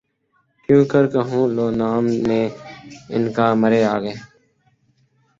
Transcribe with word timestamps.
کیوں 0.63 0.83
کر 0.91 1.03
کہوں 1.13 1.45
لو 1.55 1.65
نام 1.79 2.03
نہ 2.27 2.39
ان 3.13 3.23
کا 3.35 3.47
مرے 3.61 3.81
آگے 3.93 4.13